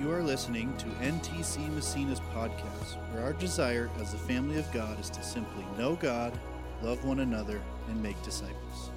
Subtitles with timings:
[0.00, 4.98] You are listening to NTC Massena's podcast, where our desire as the family of God
[4.98, 6.32] is to simply know God,
[6.80, 8.92] love one another, and make disciples.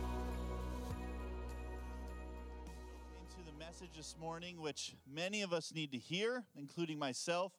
[3.19, 7.51] Into the message this morning, which many of us need to hear, including myself.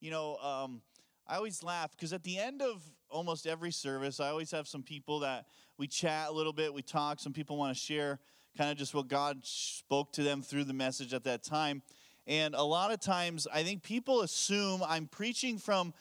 [0.00, 0.82] You know, um,
[1.26, 4.82] I always laugh because at the end of almost every service, I always have some
[4.82, 5.46] people that
[5.78, 7.18] we chat a little bit, we talk.
[7.18, 8.18] Some people want to share
[8.58, 11.80] kind of just what God spoke to them through the message at that time.
[12.26, 15.94] And a lot of times, I think people assume I'm preaching from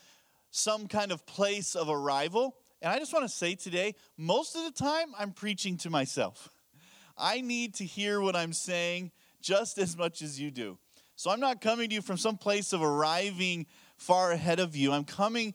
[0.51, 2.55] some kind of place of arrival.
[2.81, 6.49] And I just want to say today, most of the time, I'm preaching to myself.
[7.17, 9.11] I need to hear what I'm saying
[9.41, 10.77] just as much as you do.
[11.15, 13.65] So I'm not coming to you from some place of arriving
[13.99, 14.91] far ahead of you.
[14.91, 15.53] I'm coming,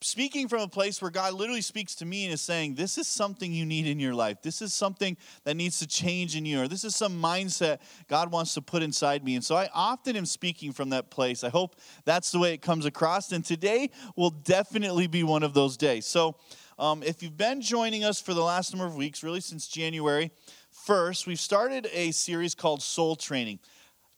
[0.00, 3.08] speaking from a place where God literally speaks to me and is saying, This is
[3.08, 4.42] something you need in your life.
[4.42, 8.30] This is something that needs to change in you, or this is some mindset God
[8.30, 9.34] wants to put inside me.
[9.34, 11.42] And so I often am speaking from that place.
[11.42, 13.32] I hope that's the way it comes across.
[13.32, 16.06] And today will definitely be one of those days.
[16.06, 16.36] So
[16.78, 20.30] um, if you've been joining us for the last number of weeks, really since January
[20.86, 23.58] 1st, we've started a series called Soul Training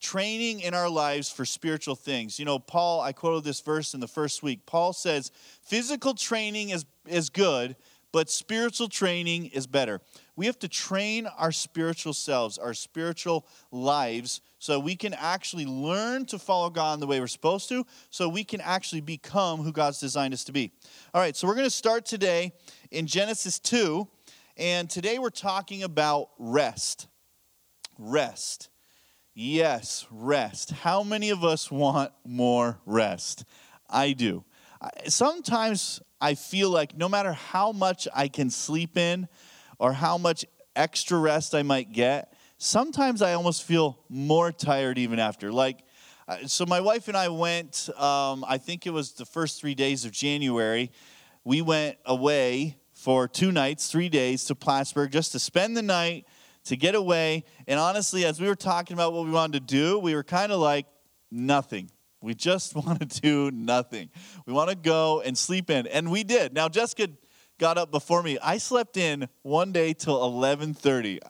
[0.00, 2.38] training in our lives for spiritual things.
[2.38, 4.64] You know, Paul, I quoted this verse in the first week.
[4.66, 5.30] Paul says,
[5.62, 7.76] physical training is, is good,
[8.12, 10.00] but spiritual training is better.
[10.36, 16.24] We have to train our spiritual selves, our spiritual lives, so we can actually learn
[16.26, 19.70] to follow God in the way we're supposed to, so we can actually become who
[19.70, 20.72] God's designed us to be.
[21.14, 22.52] All right, so we're going to start today
[22.90, 24.08] in Genesis 2,
[24.56, 27.06] and today we're talking about rest.
[27.98, 28.70] Rest.
[29.42, 30.70] Yes, rest.
[30.70, 33.46] How many of us want more rest?
[33.88, 34.44] I do.
[35.06, 39.28] Sometimes I feel like no matter how much I can sleep in
[39.78, 40.44] or how much
[40.76, 45.50] extra rest I might get, sometimes I almost feel more tired even after.
[45.50, 45.84] Like,
[46.28, 49.74] uh, so my wife and I went, um, I think it was the first three
[49.74, 50.92] days of January,
[51.44, 56.26] we went away for two nights, three days to Plattsburgh just to spend the night
[56.64, 57.44] to get away.
[57.66, 60.52] And honestly, as we were talking about what we wanted to do, we were kind
[60.52, 60.86] of like,
[61.30, 61.90] nothing.
[62.22, 64.10] We just want to do nothing.
[64.46, 65.86] We want to go and sleep in.
[65.86, 66.52] And we did.
[66.52, 67.08] Now, Jessica
[67.58, 68.38] got up before me.
[68.42, 71.20] I slept in one day till 1130.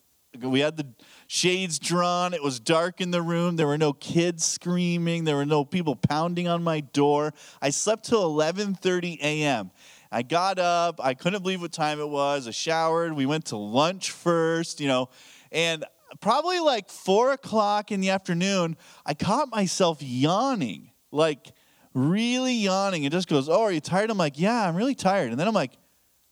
[0.42, 0.86] We had the
[1.26, 2.34] shades drawn.
[2.34, 3.56] It was dark in the room.
[3.56, 5.24] There were no kids screaming.
[5.24, 7.34] There were no people pounding on my door.
[7.60, 9.72] I slept till 11:30 a.m.
[10.12, 11.00] I got up.
[11.02, 12.48] I couldn't believe what time it was.
[12.48, 13.12] I showered.
[13.12, 15.08] We went to lunch first, you know,
[15.52, 15.84] and
[16.20, 18.76] probably like four o'clock in the afternoon,
[19.06, 21.52] I caught myself yawning, like
[21.94, 23.04] really yawning.
[23.04, 25.46] It just goes, "Oh, are you tired?" I'm like, "Yeah, I'm really tired." And then
[25.46, 25.72] I'm like,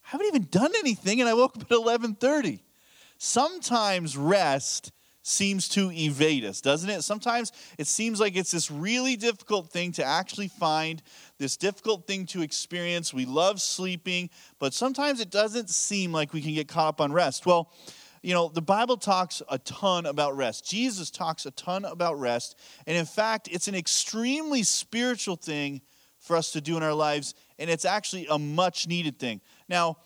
[0.05, 2.61] "I haven't even done anything," and I woke up at 11:30.
[3.19, 4.93] Sometimes rest
[5.29, 7.03] seems to evade us, doesn't it?
[7.03, 11.03] Sometimes it seems like it's this really difficult thing to actually find,
[11.39, 13.13] this difficult thing to experience.
[13.13, 17.13] We love sleeping, but sometimes it doesn't seem like we can get caught up on
[17.13, 17.47] rest.
[17.47, 17.71] Well,
[18.23, 20.69] you know, the Bible talks a ton about rest.
[20.69, 22.59] Jesus talks a ton about rest.
[22.87, 25.83] And in fact, it's an extremely spiritual thing
[26.19, 29.41] for us to do in our lives, and it's actually a much needed thing.
[29.69, 29.99] Now,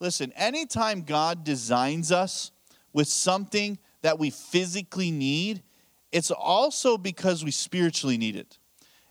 [0.00, 2.50] listen, anytime God designs us
[2.92, 5.62] with something that we physically need,
[6.10, 8.58] it's also because we spiritually need it.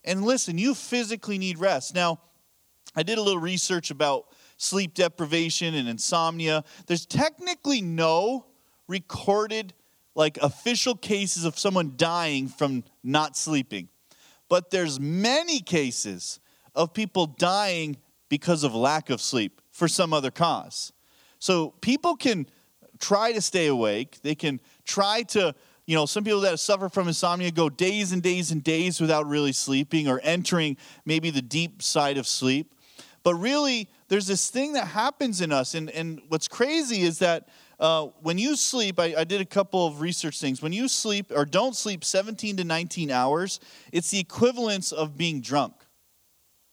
[0.03, 1.95] And listen, you physically need rest.
[1.95, 2.19] Now,
[2.95, 6.63] I did a little research about sleep deprivation and insomnia.
[6.87, 8.45] There's technically no
[8.87, 9.73] recorded,
[10.13, 13.89] like official cases of someone dying from not sleeping.
[14.49, 16.39] But there's many cases
[16.75, 17.97] of people dying
[18.29, 20.91] because of lack of sleep for some other cause.
[21.39, 22.45] So people can
[22.99, 24.19] try to stay awake.
[24.21, 25.53] They can try to,
[25.85, 29.27] you know, some people that suffer from insomnia go days and days and days without
[29.27, 32.73] really sleeping or entering maybe the deep side of sleep.
[33.23, 35.75] But really, there's this thing that happens in us.
[35.75, 37.49] And, and what's crazy is that
[37.79, 40.61] uh, when you sleep, I, I, did a couple of research things.
[40.61, 43.59] When you sleep or don't sleep 17 to 19 hours,
[43.91, 45.73] it's the equivalence of being drunk.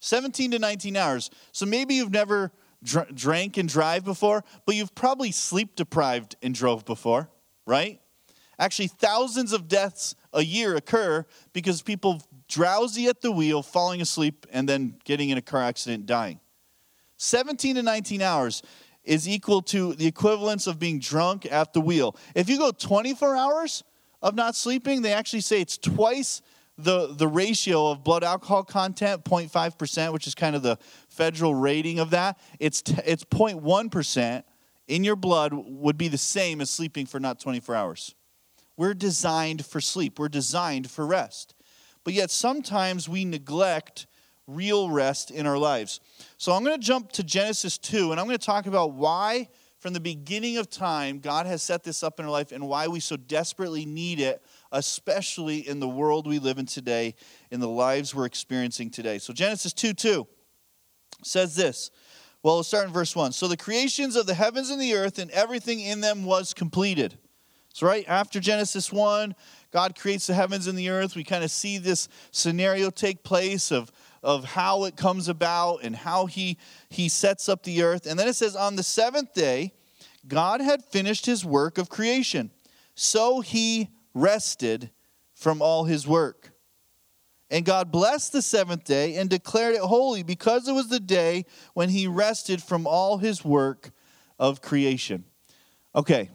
[0.00, 1.30] 17 to 19 hours.
[1.52, 2.52] So maybe you've never
[2.82, 7.30] dr- drank and drive before, but you've probably sleep deprived and drove before,
[7.68, 8.00] right?
[8.58, 14.46] Actually, thousands of deaths a year occur because people drowsy at the wheel, falling asleep,
[14.50, 16.40] and then getting in a car accident, dying.
[17.18, 18.62] 17 to 19 hours
[19.04, 22.16] is equal to the equivalence of being drunk at the wheel.
[22.34, 23.84] If you go 24 hours
[24.22, 26.42] of not sleeping, they actually say it's twice
[26.76, 30.78] the, the ratio of blood alcohol content, 0.5%, which is kind of the
[31.08, 32.38] federal rating of that.
[32.60, 34.42] It's, t- it's 0.1%
[34.88, 38.14] in your blood would be the same as sleeping for not 24 hours.
[38.76, 41.54] We're designed for sleep, we're designed for rest.
[42.04, 44.06] but yet sometimes we neglect
[44.46, 46.00] real rest in our lives.
[46.38, 49.48] So I'm going to jump to Genesis 2, and I'm going to talk about why,
[49.78, 52.88] from the beginning of time, God has set this up in our life and why
[52.88, 54.42] we so desperately need it,
[54.72, 57.14] especially in the world we live in today,
[57.50, 59.18] in the lives we're experiencing today.
[59.18, 60.26] So Genesis 2 2
[61.22, 61.90] says this.
[62.42, 63.32] Well, we'll start in verse 1.
[63.32, 67.18] So the creations of the heavens and the earth and everything in them was completed.
[67.74, 69.34] So, right after Genesis 1,
[69.70, 71.14] God creates the heavens and the earth.
[71.14, 73.92] We kind of see this scenario take place of,
[74.22, 76.58] of how it comes about and how he,
[76.88, 78.06] he sets up the earth.
[78.06, 79.74] And then it says, On the seventh day,
[80.26, 82.50] God had finished his work of creation.
[82.94, 84.90] So he rested
[85.34, 86.50] from all his work.
[87.50, 91.46] And God blessed the seventh day and declared it holy because it was the day
[91.72, 93.90] when he rested from all his work
[94.38, 95.24] of creation.
[95.94, 96.28] Okay,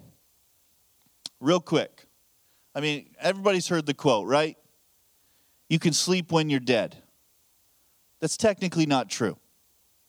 [1.40, 2.08] real quick.
[2.74, 4.58] I mean, everybody's heard the quote, right?
[5.70, 6.98] You can sleep when you're dead.
[8.20, 9.38] That's technically not true.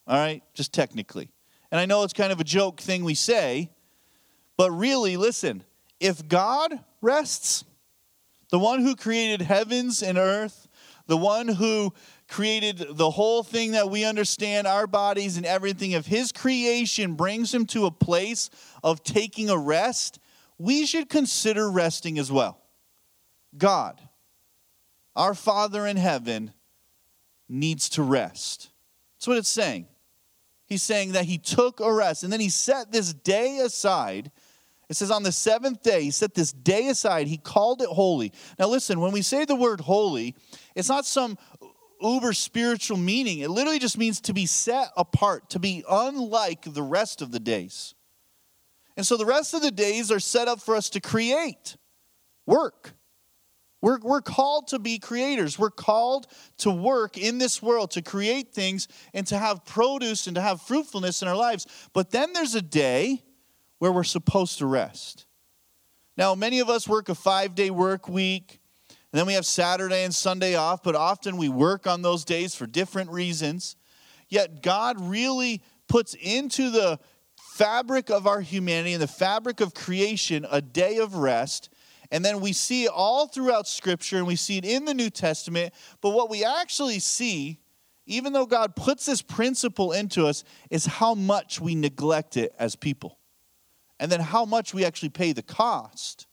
[0.07, 0.41] All right?
[0.53, 1.29] Just technically.
[1.71, 3.69] And I know it's kind of a joke thing we say,
[4.57, 5.63] but really, listen,
[5.99, 7.65] if God rests,
[8.49, 10.67] the one who created heavens and earth,
[11.07, 11.93] the one who
[12.27, 17.53] created the whole thing that we understand, our bodies and everything, if his creation brings
[17.53, 18.49] him to a place
[18.83, 20.19] of taking a rest,
[20.57, 22.59] we should consider resting as well.
[23.57, 24.01] God,
[25.15, 26.51] our Father in heaven,
[27.47, 28.71] needs to rest.
[29.15, 29.87] That's what it's saying.
[30.65, 34.31] He's saying that he took a rest and then he set this day aside.
[34.89, 37.27] It says on the seventh day, he set this day aside.
[37.27, 38.31] He called it holy.
[38.59, 40.35] Now, listen, when we say the word holy,
[40.75, 41.37] it's not some
[42.01, 43.39] uber spiritual meaning.
[43.39, 47.39] It literally just means to be set apart, to be unlike the rest of the
[47.39, 47.95] days.
[48.97, 51.77] And so the rest of the days are set up for us to create,
[52.45, 52.93] work.
[53.81, 55.59] We're, we're called to be creators.
[55.59, 56.27] We're called
[56.59, 60.61] to work in this world, to create things and to have produce and to have
[60.61, 61.67] fruitfulness in our lives.
[61.93, 63.21] But then there's a day
[63.79, 65.25] where we're supposed to rest.
[66.17, 70.03] Now, many of us work a five day work week, and then we have Saturday
[70.03, 73.75] and Sunday off, but often we work on those days for different reasons.
[74.29, 76.99] Yet, God really puts into the
[77.55, 81.69] fabric of our humanity and the fabric of creation a day of rest.
[82.11, 85.09] And then we see it all throughout Scripture and we see it in the New
[85.09, 85.73] Testament.
[86.01, 87.59] But what we actually see,
[88.05, 92.75] even though God puts this principle into us, is how much we neglect it as
[92.75, 93.17] people.
[93.99, 96.27] And then how much we actually pay the cost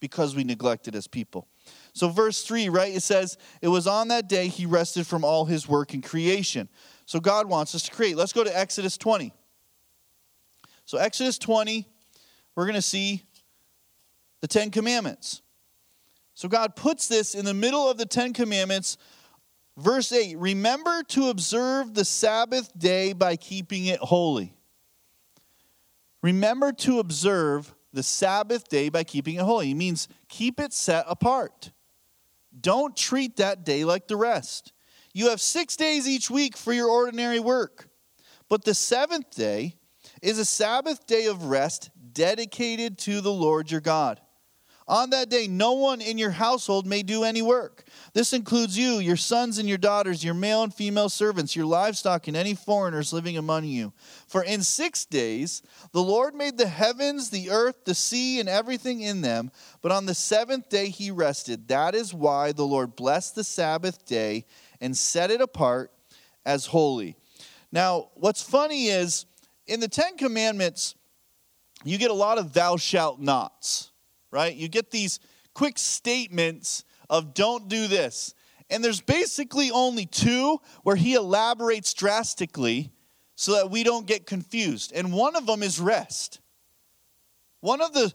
[0.00, 1.48] because we neglect it as people.
[1.94, 5.46] So, verse 3, right, it says, It was on that day he rested from all
[5.46, 6.68] his work in creation.
[7.06, 8.16] So, God wants us to create.
[8.16, 9.32] Let's go to Exodus 20.
[10.84, 11.86] So, Exodus 20,
[12.54, 13.22] we're going to see
[14.40, 15.40] the Ten Commandments.
[16.34, 18.98] So, God puts this in the middle of the Ten Commandments.
[19.76, 24.54] Verse 8 Remember to observe the Sabbath day by keeping it holy.
[26.24, 29.72] Remember to observe the Sabbath day by keeping it holy.
[29.72, 31.70] It means keep it set apart.
[32.58, 34.72] Don't treat that day like the rest.
[35.12, 37.90] You have six days each week for your ordinary work,
[38.48, 39.76] but the seventh day
[40.22, 44.18] is a Sabbath day of rest dedicated to the Lord your God.
[44.86, 47.84] On that day, no one in your household may do any work.
[48.12, 52.28] This includes you, your sons and your daughters, your male and female servants, your livestock,
[52.28, 53.94] and any foreigners living among you.
[54.26, 59.00] For in six days the Lord made the heavens, the earth, the sea, and everything
[59.00, 61.68] in them, but on the seventh day he rested.
[61.68, 64.44] That is why the Lord blessed the Sabbath day
[64.82, 65.92] and set it apart
[66.44, 67.16] as holy.
[67.72, 69.24] Now, what's funny is,
[69.66, 70.94] in the Ten Commandments,
[71.84, 73.90] you get a lot of thou shalt nots,
[74.34, 74.54] right?
[74.54, 75.20] You get these
[75.54, 78.34] quick statements of don't do this.
[78.68, 82.92] And there's basically only two where he elaborates drastically
[83.36, 84.92] so that we don't get confused.
[84.92, 86.40] And one of them is rest.
[87.60, 88.12] One of the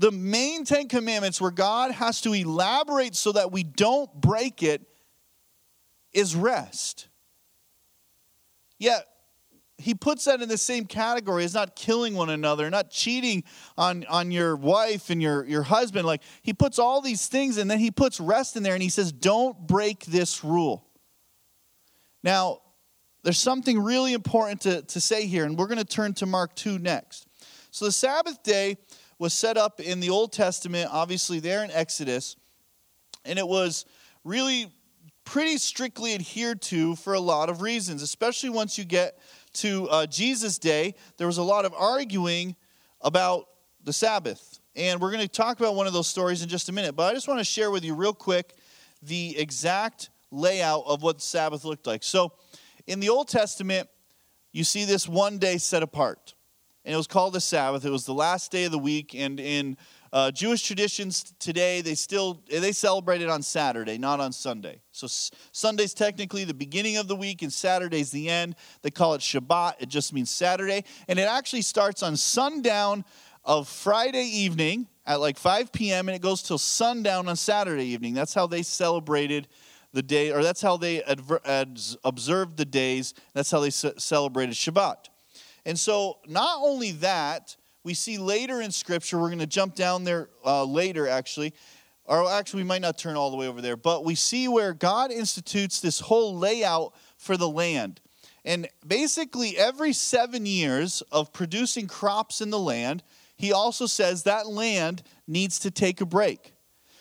[0.00, 4.80] the main 10 commandments where God has to elaborate so that we don't break it
[6.14, 7.08] is rest.
[8.78, 9.06] Yet
[9.80, 13.44] he puts that in the same category as not killing one another, not cheating
[13.76, 16.06] on, on your wife and your, your husband.
[16.06, 18.88] Like he puts all these things and then he puts rest in there and he
[18.88, 20.86] says, Don't break this rule.
[22.22, 22.60] Now,
[23.22, 26.54] there's something really important to, to say here, and we're going to turn to Mark
[26.54, 27.26] 2 next.
[27.70, 28.78] So the Sabbath day
[29.18, 32.36] was set up in the Old Testament, obviously there in Exodus,
[33.24, 33.84] and it was
[34.24, 34.72] really
[35.24, 39.18] pretty strictly adhered to for a lot of reasons, especially once you get
[39.54, 42.56] to uh, Jesus' day, there was a lot of arguing
[43.00, 43.46] about
[43.82, 44.60] the Sabbath.
[44.76, 46.94] And we're going to talk about one of those stories in just a minute.
[46.94, 48.54] But I just want to share with you, real quick,
[49.02, 52.02] the exact layout of what the Sabbath looked like.
[52.02, 52.32] So
[52.86, 53.88] in the Old Testament,
[54.52, 56.34] you see this one day set apart.
[56.84, 57.84] And it was called the Sabbath.
[57.84, 59.14] It was the last day of the week.
[59.14, 59.76] And in
[60.12, 64.80] uh, Jewish traditions today, they still they celebrate it on Saturday, not on Sunday.
[64.90, 68.56] So S- Sunday's technically the beginning of the week, and Saturday's the end.
[68.82, 69.74] They call it Shabbat.
[69.78, 73.04] It just means Saturday, and it actually starts on sundown
[73.44, 76.08] of Friday evening at like 5 p.m.
[76.08, 78.14] and it goes till sundown on Saturday evening.
[78.14, 79.48] That's how they celebrated
[79.92, 83.14] the day, or that's how they adver- ad- observed the days.
[83.32, 85.08] That's how they c- celebrated Shabbat.
[85.66, 90.04] And so, not only that, we see later in Scripture, we're going to jump down
[90.04, 91.54] there uh, later actually,
[92.10, 94.74] or actually, we might not turn all the way over there, but we see where
[94.74, 98.00] God institutes this whole layout for the land.
[98.44, 103.04] And basically, every seven years of producing crops in the land,
[103.36, 106.52] he also says that land needs to take a break.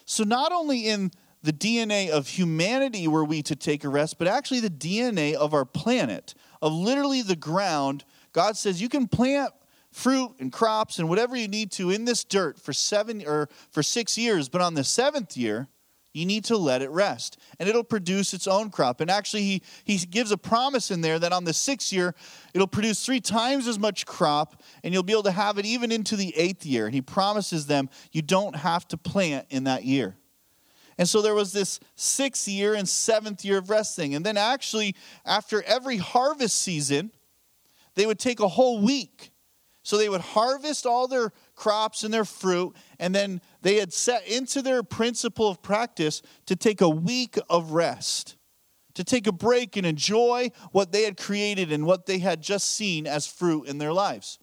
[0.06, 4.28] So, not only in the DNA of humanity were we to take a rest, but
[4.28, 8.04] actually the DNA of our planet, of literally the ground.
[8.32, 9.54] God says you can plant
[9.92, 13.84] fruit and crops and whatever you need to in this dirt for seven or for
[13.84, 15.68] six years, but on the seventh year,
[16.14, 19.00] you need to let it rest and it'll produce its own crop.
[19.00, 22.16] And actually, he, he gives a promise in there that on the sixth year,
[22.54, 25.92] it'll produce three times as much crop and you'll be able to have it even
[25.92, 26.86] into the eighth year.
[26.86, 30.16] And he promises them you don't have to plant in that year.
[30.98, 34.16] And so there was this sixth year and seventh year of resting.
[34.16, 37.12] And then, actually, after every harvest season,
[37.96, 39.32] they would take a whole week.
[39.90, 44.28] So they would harvest all their crops and their fruit, and then they had set
[44.28, 48.36] into their principle of practice to take a week of rest,
[48.94, 52.72] to take a break and enjoy what they had created and what they had just
[52.72, 54.38] seen as fruit in their lives.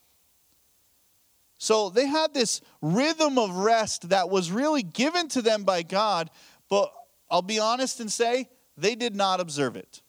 [1.59, 6.29] So they had this rhythm of rest that was really given to them by God,
[6.69, 6.93] but
[7.31, 10.03] I'll be honest and say they did not observe it.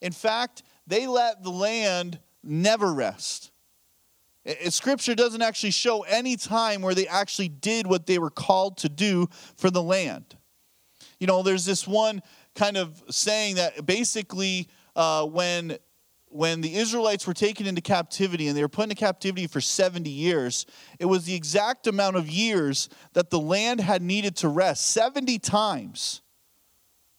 [0.00, 3.50] In fact, they let the land never rest.
[4.70, 8.88] Scripture doesn't actually show any time where they actually did what they were called to
[8.88, 10.36] do for the land.
[11.18, 12.22] You know, there's this one
[12.54, 15.78] kind of saying that basically uh, when
[16.32, 20.08] when the Israelites were taken into captivity and they were put into captivity for 70
[20.08, 20.64] years,
[21.00, 25.40] it was the exact amount of years that the land had needed to rest 70
[25.40, 26.22] times.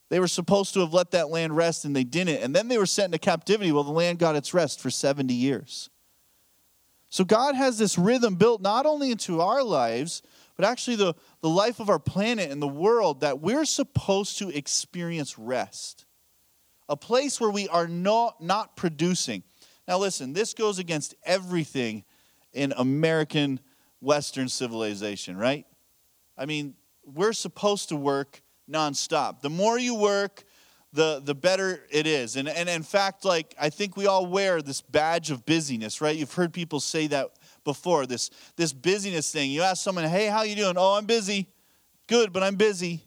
[0.09, 2.37] They were supposed to have let that land rest and they didn't.
[2.41, 3.73] And then they were sent into captivity.
[3.73, 5.89] Well, the land got its rest for 70 years.
[7.11, 10.23] So God has this rhythm built not only into our lives,
[10.55, 14.49] but actually the, the life of our planet and the world that we're supposed to
[14.49, 16.05] experience rest
[16.91, 19.43] a place where we are not, not producing.
[19.87, 22.03] Now, listen, this goes against everything
[22.51, 23.61] in American
[24.01, 25.65] Western civilization, right?
[26.37, 26.73] I mean,
[27.05, 29.39] we're supposed to work nonstop.
[29.39, 30.43] The more you work,
[30.93, 32.35] the, the better it is.
[32.35, 36.15] And, and in fact, like, I think we all wear this badge of busyness, right?
[36.15, 37.31] You've heard people say that
[37.63, 39.51] before, this, this busyness thing.
[39.51, 40.75] You ask someone, hey, how you doing?
[40.77, 41.47] Oh, I'm busy.
[42.07, 43.03] Good, but I'm busy.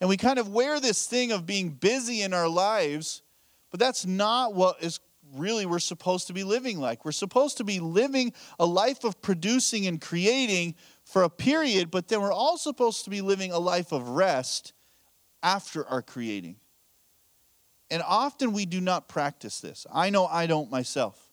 [0.00, 3.22] And we kind of wear this thing of being busy in our lives
[3.70, 5.00] but that's not what is
[5.34, 7.04] really we're supposed to be living like.
[7.04, 12.08] We're supposed to be living a life of producing and creating for a period, but
[12.08, 14.72] then we're all supposed to be living a life of rest
[15.42, 16.56] after our creating.
[17.90, 19.86] And often we do not practice this.
[19.92, 21.24] I know I don't myself.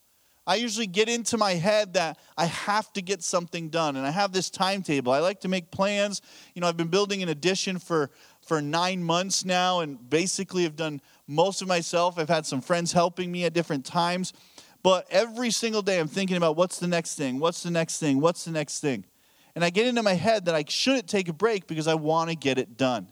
[0.48, 4.12] I usually get into my head that I have to get something done and I
[4.12, 5.12] have this timetable.
[5.12, 6.22] I like to make plans.
[6.54, 8.12] You know, I've been building an addition for
[8.46, 12.18] for 9 months now and basically have done most of myself.
[12.18, 14.34] I've had some friends helping me at different times.
[14.84, 17.40] But every single day, I'm thinking about what's the next thing?
[17.40, 18.22] What's the next thing?
[18.22, 19.04] What's the next thing?
[19.56, 22.30] And I get into my head that I shouldn't take a break because I want
[22.30, 23.08] to get it done.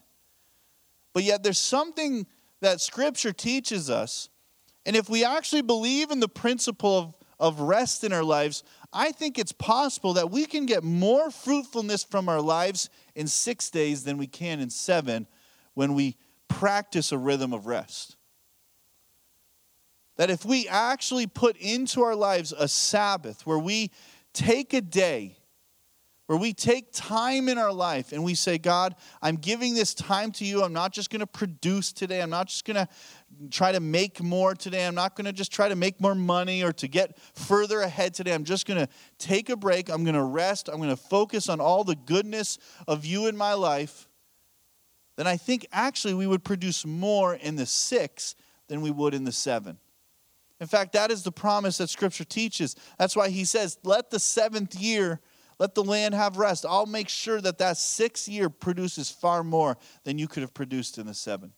[1.13, 2.27] But yet, there's something
[2.63, 4.29] that Scripture teaches us.
[4.85, 9.11] And if we actually believe in the principle of, of rest in our lives, I
[9.11, 14.05] think it's possible that we can get more fruitfulness from our lives in six days
[14.05, 15.27] than we can in seven
[15.73, 16.15] when we
[16.47, 18.15] practice a rhythm of rest.
[20.15, 23.91] That if we actually put into our lives a Sabbath where we
[24.31, 25.37] take a day,
[26.27, 30.31] where we take time in our life and we say, God, I'm giving this time
[30.33, 30.63] to you.
[30.63, 32.21] I'm not just going to produce today.
[32.21, 32.87] I'm not just going to
[33.51, 34.87] try to make more today.
[34.87, 38.13] I'm not going to just try to make more money or to get further ahead
[38.13, 38.33] today.
[38.33, 39.89] I'm just going to take a break.
[39.89, 40.69] I'm going to rest.
[40.69, 44.07] I'm going to focus on all the goodness of you in my life
[45.15, 48.35] then I think actually we would produce more in the six
[48.67, 49.77] than we would in the seven.
[50.59, 52.75] In fact, that is the promise that Scripture teaches.
[52.97, 55.19] That's why he says, let the seventh year,
[55.63, 56.65] Let the land have rest.
[56.67, 60.97] I'll make sure that that sixth year produces far more than you could have produced
[60.97, 61.53] in the seven.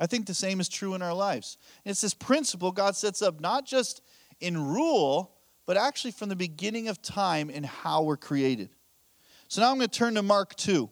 [0.00, 1.58] I think the same is true in our lives.
[1.84, 4.02] And it's this principle God sets up not just
[4.40, 8.70] in rule, but actually from the beginning of time in how we're created.
[9.46, 10.90] So now I'm going to turn to Mark 2.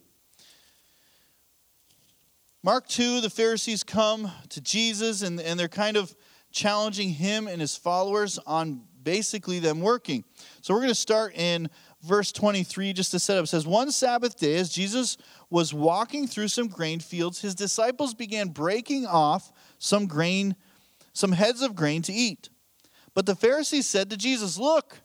[2.63, 6.15] Mark 2, the Pharisees come to Jesus and, and they're kind of
[6.53, 10.23] challenging him and his followers on basically them working.
[10.61, 11.69] So we're going to start in
[12.03, 13.43] verse 23 just to set up.
[13.43, 15.17] It says, One Sabbath day, as Jesus
[15.49, 20.55] was walking through some grain fields, his disciples began breaking off some grain,
[21.13, 22.49] some heads of grain to eat.
[23.13, 25.01] But the Pharisees said to Jesus, Look,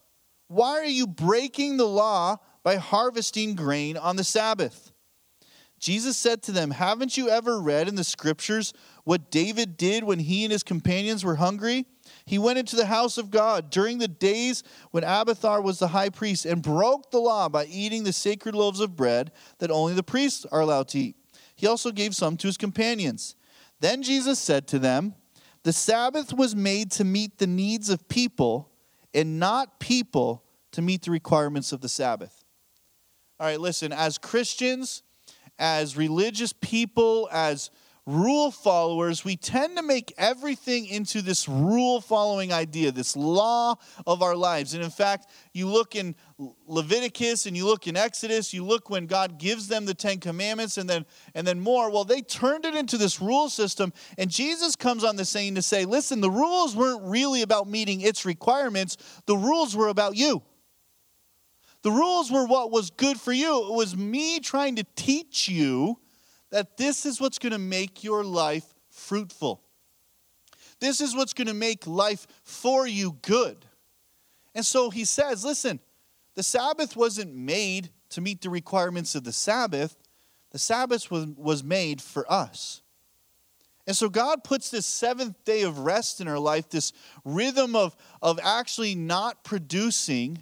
[0.48, 4.92] why are you breaking the law by harvesting grain on the Sabbath?
[5.78, 8.72] Jesus said to them, Haven't you ever read in the scriptures
[9.04, 11.86] what David did when he and his companions were hungry?
[12.26, 14.62] He went into the house of God during the days
[14.92, 18.80] when Abiathar was the high priest and broke the law by eating the sacred loaves
[18.80, 21.16] of bread that only the priests are allowed to eat.
[21.54, 23.36] He also gave some to his companions.
[23.80, 25.14] Then Jesus said to them,
[25.64, 28.70] The Sabbath was made to meet the needs of people
[29.12, 32.44] and not people to meet the requirements of the Sabbath.
[33.38, 35.02] All right, listen, as Christians,
[35.58, 37.70] as religious people, as
[38.06, 44.22] rule followers, we tend to make everything into this rule following idea, this law of
[44.22, 44.74] our lives.
[44.74, 46.14] And in fact, you look in
[46.66, 50.76] Leviticus and you look in Exodus, you look when God gives them the 10 commandments
[50.76, 51.90] and then and then more.
[51.90, 55.62] Well, they turned it into this rule system and Jesus comes on the scene to
[55.62, 58.98] say, "Listen, the rules weren't really about meeting its requirements.
[59.24, 60.42] The rules were about you."
[61.82, 63.66] The rules were what was good for you.
[63.66, 65.98] It was me trying to teach you
[66.54, 69.60] that this is what's going to make your life fruitful.
[70.78, 73.66] This is what's going to make life for you good.
[74.54, 75.80] And so he says, listen,
[76.36, 79.96] the Sabbath wasn't made to meet the requirements of the Sabbath,
[80.52, 82.82] the Sabbath was, was made for us.
[83.88, 86.92] And so God puts this seventh day of rest in our life, this
[87.24, 90.40] rhythm of, of actually not producing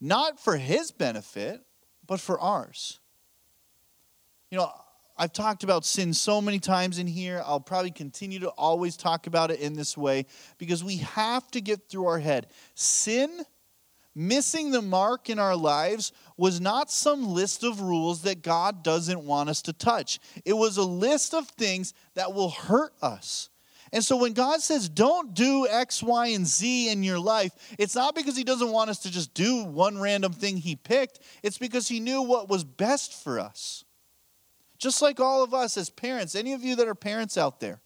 [0.00, 1.60] not for his benefit,
[2.08, 2.98] but for ours.
[4.50, 4.72] You know,
[5.18, 7.42] I've talked about sin so many times in here.
[7.44, 10.26] I'll probably continue to always talk about it in this way
[10.58, 12.46] because we have to get through our head.
[12.74, 13.44] Sin,
[14.14, 19.20] missing the mark in our lives, was not some list of rules that God doesn't
[19.20, 20.20] want us to touch.
[20.44, 23.48] It was a list of things that will hurt us.
[23.92, 27.94] And so when God says, don't do X, Y, and Z in your life, it's
[27.94, 31.58] not because He doesn't want us to just do one random thing He picked, it's
[31.58, 33.84] because He knew what was best for us.
[34.78, 37.80] Just like all of us as parents, any of you that are parents out there,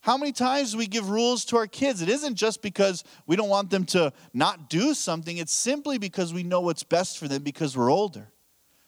[0.00, 2.02] how many times we give rules to our kids?
[2.02, 6.34] It isn't just because we don't want them to not do something, it's simply because
[6.34, 8.28] we know what's best for them because we're older,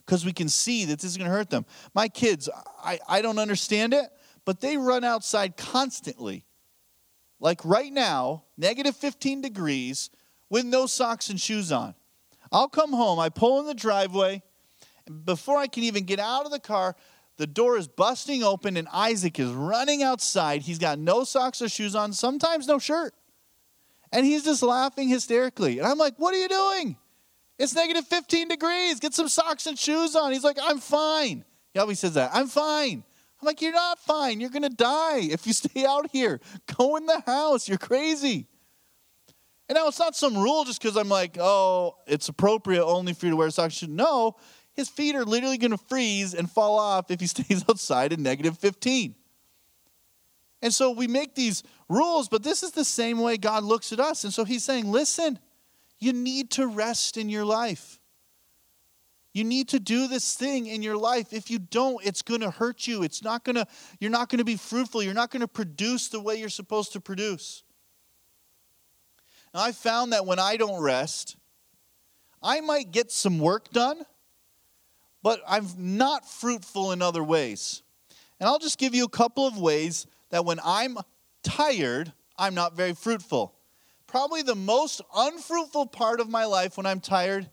[0.04, 1.66] because we can see that this is going to hurt them.
[1.94, 2.48] My kids,
[2.82, 4.10] I, I don't understand it
[4.44, 6.44] but they run outside constantly.
[7.40, 10.10] Like right now, negative 15 degrees
[10.50, 11.94] with no socks and shoes on.
[12.52, 14.42] I'll come home, I pull in the driveway,
[15.24, 16.96] before I can even get out of the car,
[17.36, 20.62] the door is busting open and Isaac is running outside.
[20.62, 23.14] He's got no socks or shoes on, sometimes no shirt.
[24.12, 25.78] And he's just laughing hysterically.
[25.78, 26.96] And I'm like, What are you doing?
[27.58, 29.00] It's negative 15 degrees.
[29.00, 30.32] Get some socks and shoes on.
[30.32, 31.44] He's like, I'm fine.
[31.72, 32.30] He always says that.
[32.32, 33.04] I'm fine.
[33.40, 34.40] I'm like, you're not fine.
[34.40, 36.40] You're going to die if you stay out here.
[36.76, 37.68] Go in the house.
[37.68, 38.48] You're crazy.
[39.68, 43.26] And now it's not some rule just because I'm like, oh, it's appropriate only for
[43.26, 43.82] you to wear socks.
[43.82, 44.36] No,
[44.74, 48.22] his feet are literally going to freeze and fall off if he stays outside in
[48.22, 49.14] negative 15.
[50.62, 54.00] And so we make these rules, but this is the same way God looks at
[54.00, 54.24] us.
[54.24, 55.38] And so he's saying, listen,
[55.98, 58.00] you need to rest in your life.
[59.34, 61.32] You need to do this thing in your life.
[61.32, 63.02] If you don't, it's going to hurt you.
[63.02, 63.66] It's not going to
[63.98, 65.02] you're not going to be fruitful.
[65.02, 67.64] You're not going to produce the way you're supposed to produce.
[69.52, 71.36] Now, I found that when I don't rest,
[72.42, 74.04] I might get some work done,
[75.24, 77.82] but I'm not fruitful in other ways.
[78.38, 80.98] And I'll just give you a couple of ways that when I'm
[81.42, 83.54] tired, I'm not very fruitful.
[84.06, 87.48] Probably the most unfruitful part of my life when I'm tired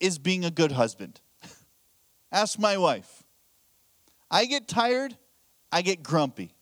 [0.00, 1.20] is being a good husband.
[2.32, 3.24] Ask my wife.
[4.30, 5.14] I get tired,
[5.70, 6.54] I get grumpy.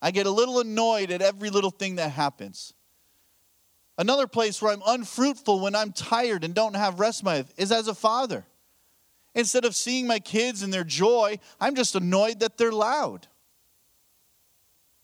[0.00, 2.72] I get a little annoyed at every little thing that happens.
[3.98, 7.70] Another place where I'm unfruitful when I'm tired and don't have rest my life is
[7.70, 8.46] as a father.
[9.34, 13.28] Instead of seeing my kids and their joy, I'm just annoyed that they're loud.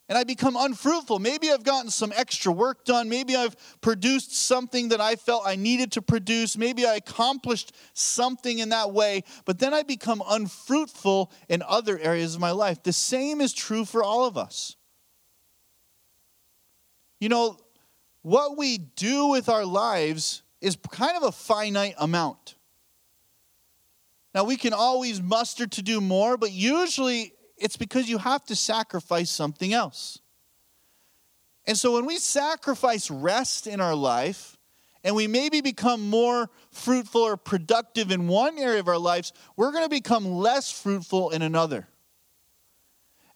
[0.09, 1.19] and I become unfruitful.
[1.19, 3.11] Maybe I've gotten some extra work done.
[3.11, 6.57] Maybe I've produced something that I felt I needed to produce.
[6.57, 12.35] Maybe I accomplished something in that way, but then I become unfruitful in other areas
[12.35, 12.83] of my life.
[12.83, 14.77] The same is true for all of us.
[17.21, 17.59] You know,
[18.23, 22.55] what we do with our lives is kind of a finite amount.
[24.39, 28.55] Now, we can always muster to do more, but usually it's because you have to
[28.55, 30.21] sacrifice something else.
[31.67, 34.57] And so when we sacrifice rest in our life,
[35.03, 39.73] and we maybe become more fruitful or productive in one area of our lives, we're
[39.73, 41.89] going to become less fruitful in another.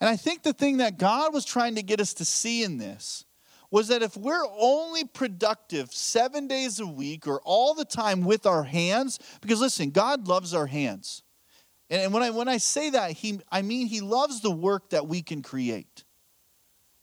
[0.01, 2.79] And I think the thing that God was trying to get us to see in
[2.79, 3.25] this
[3.73, 8.45] was that if we're only productive seven days a week or all the time with
[8.45, 11.23] our hands, because listen, God loves our hands.
[11.89, 15.09] And when I, when I say that, he, I mean He loves the work that
[15.09, 16.05] we can create.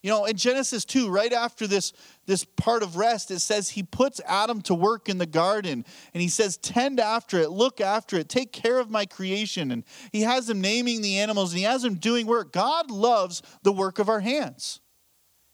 [0.03, 1.91] You know, in Genesis 2, right after this,
[2.25, 6.21] this part of rest, it says he puts Adam to work in the garden and
[6.21, 9.71] he says, Tend after it, look after it, take care of my creation.
[9.71, 12.53] And he has him naming the animals and he has him doing work.
[12.53, 14.79] God loves the work of our hands.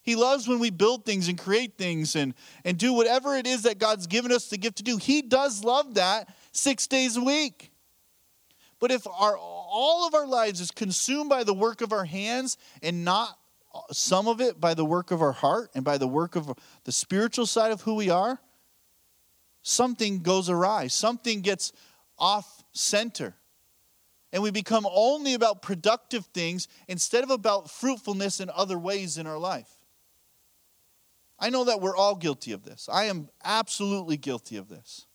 [0.06, 3.64] He loves when we build things and create things and, and do whatever it is
[3.64, 4.98] that God's given us the gift to do.
[4.98, 7.72] He does love that six days a week.
[8.80, 12.58] But if our all of our lives is consumed by the work of our hands
[12.84, 13.38] and not
[13.92, 16.52] some of it by the work of our heart and by the work of
[16.84, 18.40] the spiritual side of who we are,
[19.64, 20.86] something goes awry.
[20.88, 21.74] Something gets
[22.20, 23.36] off center.
[24.32, 29.26] And we become only about productive things instead of about fruitfulness in other ways in
[29.26, 29.70] our life.
[31.40, 32.88] I know that we're all guilty of this.
[32.92, 35.06] I am absolutely guilty of this.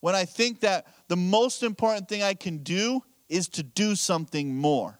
[0.00, 4.56] When I think that the most important thing I can do is to do something
[4.56, 4.98] more,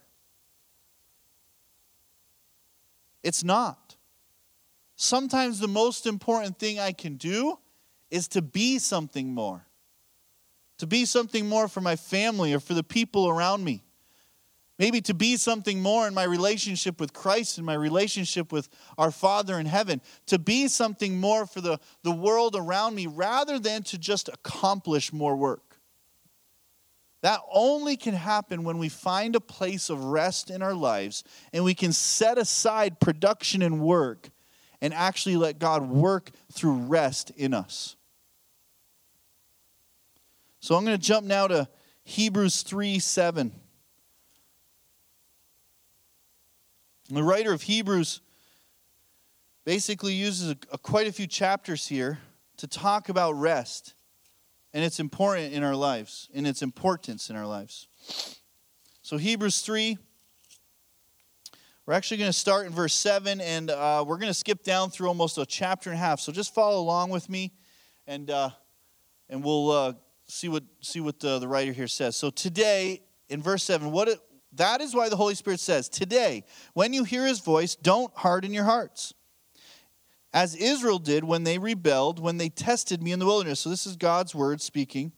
[3.22, 3.96] it's not.
[4.96, 7.58] Sometimes the most important thing I can do
[8.10, 9.66] is to be something more,
[10.78, 13.82] to be something more for my family or for the people around me.
[14.81, 19.11] Maybe to be something more in my relationship with Christ and my relationship with our
[19.11, 20.01] Father in heaven.
[20.29, 25.12] To be something more for the, the world around me rather than to just accomplish
[25.12, 25.77] more work.
[27.21, 31.62] That only can happen when we find a place of rest in our lives and
[31.62, 34.31] we can set aside production and work
[34.81, 37.97] and actually let God work through rest in us.
[40.61, 41.69] So I'm going to jump now to
[42.05, 43.53] Hebrews 3 7.
[47.11, 48.20] The writer of Hebrews
[49.64, 52.20] basically uses a, a, quite a few chapters here
[52.59, 53.94] to talk about rest
[54.73, 57.88] and its important in our lives, and its importance in our lives.
[59.03, 59.99] So Hebrews 3,
[61.85, 64.90] we're actually going to start in verse 7, and uh, we're going to skip down
[64.90, 66.20] through almost a chapter and a half.
[66.20, 67.53] So just follow along with me,
[68.07, 68.51] and, uh,
[69.29, 69.92] and we'll uh,
[70.29, 72.14] see what, see what the, the writer here says.
[72.14, 74.09] So today, in verse 7, what,
[74.54, 78.52] that is why the Holy Spirit says, Today, when you hear his voice, don't harden
[78.52, 79.14] your hearts.
[80.32, 83.60] As Israel did when they rebelled, when they tested me in the wilderness.
[83.60, 85.12] So this is God's word speaking.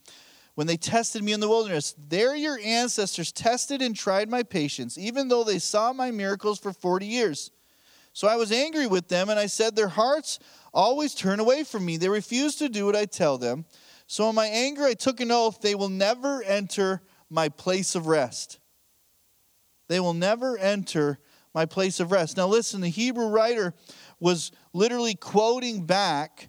[0.54, 4.98] When they tested me in the wilderness, there your ancestors tested and tried my patience,
[4.98, 7.50] even though they saw my miracles for 40 years.
[8.12, 10.38] So I was angry with them, and I said, Their hearts
[10.74, 11.96] always turn away from me.
[11.96, 13.64] They refuse to do what I tell them.
[14.06, 18.06] So in my anger, I took an oath they will never enter my place of
[18.06, 18.58] rest.
[19.92, 21.18] They will never enter
[21.55, 22.38] my place of rest.
[22.38, 23.74] Now, listen, the Hebrew writer
[24.20, 26.48] was literally quoting back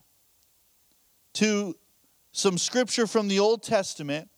[1.33, 1.75] to
[2.31, 4.29] some scripture from the Old Testament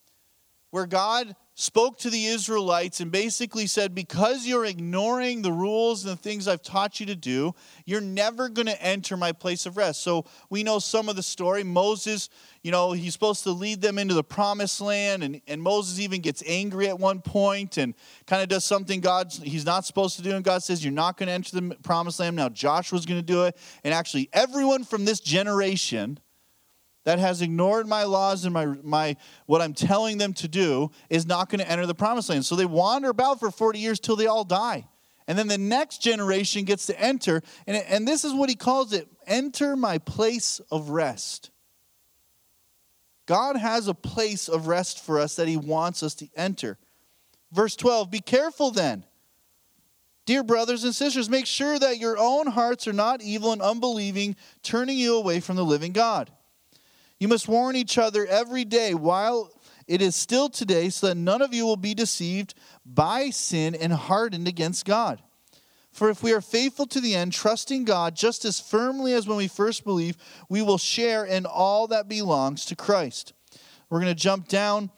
[0.72, 6.14] where God spoke to the Israelites and basically said, Because you're ignoring the rules and
[6.14, 9.78] the things I've taught you to do, you're never going to enter my place of
[9.78, 10.04] rest.
[10.04, 11.64] So we know some of the story.
[11.64, 12.30] Moses
[12.66, 16.20] you know, he's supposed to lead them into the promised land, and, and Moses even
[16.20, 17.94] gets angry at one point and
[18.26, 21.16] kind of does something God he's not supposed to do, and God says, You're not
[21.16, 22.36] going to enter the promised land.
[22.36, 23.56] Now Joshua's going to do it.
[23.84, 26.18] And actually, everyone from this generation
[27.06, 29.16] that has ignored my laws and my, my
[29.46, 32.46] what I'm telling them to do is not going to enter the promised land.
[32.46, 34.88] So they wander about for 40 years till they all die.
[35.28, 37.42] And then the next generation gets to enter.
[37.66, 41.52] And, and this is what he calls it enter my place of rest.
[43.26, 46.78] God has a place of rest for us that He wants us to enter.
[47.52, 49.04] Verse 12 Be careful then,
[50.26, 54.36] dear brothers and sisters, make sure that your own hearts are not evil and unbelieving,
[54.62, 56.32] turning you away from the living God.
[57.20, 59.52] You must warn each other every day while
[59.88, 63.94] it is still today, so that none of you will be deceived by sin and
[63.94, 65.22] hardened against God.
[65.92, 69.38] For if we are faithful to the end, trusting God just as firmly as when
[69.38, 73.32] we first believed, we will share in all that belongs to Christ.
[73.90, 74.92] We're going to jump down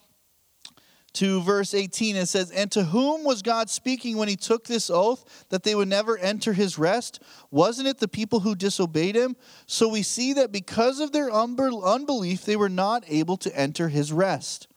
[1.18, 2.16] to verse 18.
[2.16, 5.74] It says, And to whom was God speaking when he took this oath that they
[5.74, 7.20] would never enter his rest?
[7.50, 9.36] Wasn't it the people who disobeyed him?
[9.66, 14.14] So we see that because of their unbelief, they were not able to enter his
[14.14, 14.68] rest.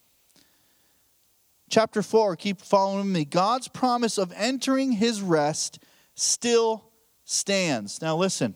[1.69, 3.25] Chapter 4, keep following me.
[3.27, 5.79] God's promise of entering his rest
[6.15, 6.91] still
[7.25, 8.01] stands.
[8.01, 8.55] Now listen.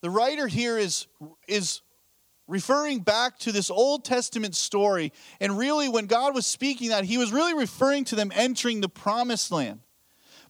[0.00, 1.06] The writer here is,
[1.46, 1.80] is
[2.52, 5.10] referring back to this Old Testament story.
[5.40, 8.90] And really, when God was speaking that, he was really referring to them entering the
[8.90, 9.80] promised land.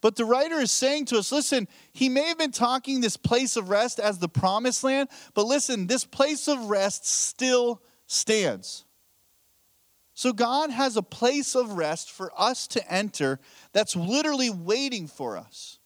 [0.01, 3.55] But the writer is saying to us listen, he may have been talking this place
[3.55, 8.85] of rest as the promised land, but listen, this place of rest still stands.
[10.13, 13.39] So God has a place of rest for us to enter
[13.73, 15.79] that's literally waiting for us.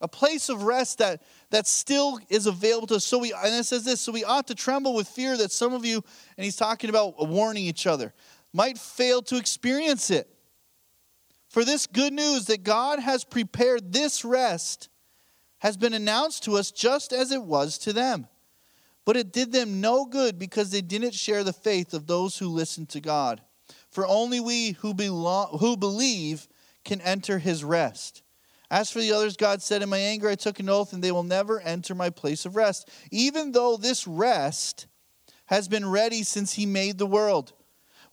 [0.00, 3.04] A place of rest that, that still is available to us.
[3.04, 5.72] So we and it says this, so we ought to tremble with fear that some
[5.72, 6.02] of you,
[6.36, 8.12] and he's talking about warning each other,
[8.52, 10.28] might fail to experience it.
[11.48, 14.88] For this good news that God has prepared this rest
[15.58, 18.26] has been announced to us just as it was to them.
[19.04, 22.48] But it did them no good because they didn't share the faith of those who
[22.48, 23.40] listened to God.
[23.90, 26.48] For only we who, belong, who believe
[26.84, 28.23] can enter his rest.
[28.70, 31.12] As for the others, God said, In my anger I took an oath, and they
[31.12, 34.86] will never enter my place of rest, even though this rest
[35.46, 37.52] has been ready since he made the world.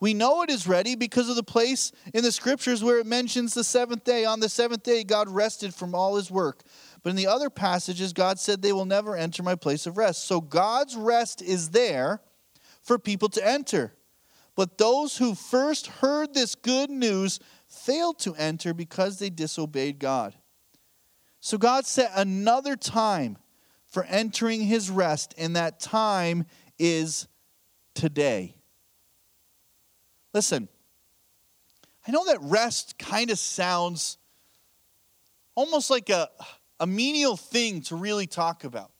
[0.01, 3.53] We know it is ready because of the place in the scriptures where it mentions
[3.53, 4.25] the seventh day.
[4.25, 6.63] On the seventh day, God rested from all his work.
[7.03, 10.25] But in the other passages, God said, They will never enter my place of rest.
[10.25, 12.19] So God's rest is there
[12.81, 13.93] for people to enter.
[14.55, 20.35] But those who first heard this good news failed to enter because they disobeyed God.
[21.41, 23.37] So God set another time
[23.87, 26.45] for entering his rest, and that time
[26.77, 27.27] is
[27.95, 28.55] today.
[30.33, 30.69] Listen,
[32.07, 34.17] I know that rest kind of sounds
[35.55, 36.29] almost like a,
[36.79, 38.91] a menial thing to really talk about.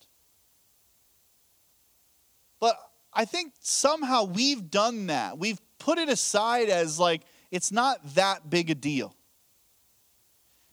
[2.59, 2.75] But
[3.13, 5.37] I think somehow we've done that.
[5.37, 9.15] We've put it aside as like it's not that big a deal.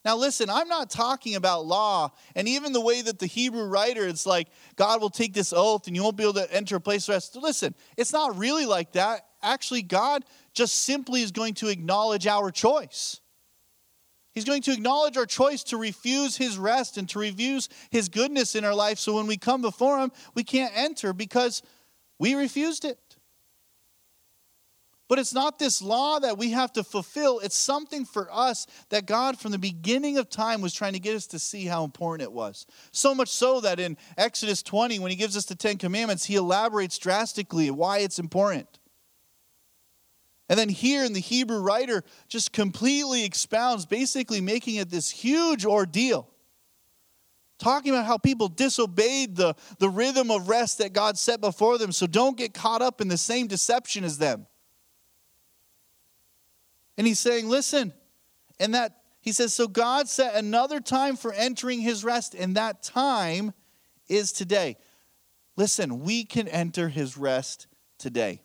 [0.05, 4.07] Now, listen, I'm not talking about law and even the way that the Hebrew writer,
[4.07, 6.81] it's like God will take this oath and you won't be able to enter a
[6.81, 7.37] place of rest.
[7.37, 9.27] Listen, it's not really like that.
[9.43, 13.21] Actually, God just simply is going to acknowledge our choice.
[14.33, 18.55] He's going to acknowledge our choice to refuse his rest and to refuse his goodness
[18.55, 18.99] in our life.
[18.99, 21.61] So when we come before him, we can't enter because
[22.21, 22.99] we refused it.
[25.09, 27.39] But it's not this law that we have to fulfill.
[27.39, 31.17] It's something for us that God, from the beginning of time, was trying to get
[31.17, 32.67] us to see how important it was.
[32.93, 36.37] So much so that in Exodus 20, when he gives us the Ten Commandments, he
[36.37, 38.69] elaborates drastically why it's important.
[40.51, 45.65] And then here in the Hebrew writer just completely expounds, basically making it this huge
[45.65, 46.29] ordeal
[47.59, 51.93] talking about how people disobeyed the, the rhythm of rest that God set before them.
[51.93, 54.47] So don't get caught up in the same deception as them.
[56.99, 57.95] And he's saying, listen,
[58.61, 62.83] and that he says, so God set another time for entering his rest, and that
[62.83, 63.55] time
[64.09, 64.77] is today.
[65.57, 68.41] Listen, we can enter his rest today.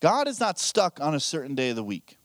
[0.00, 2.18] God is not stuck on a certain day of the week.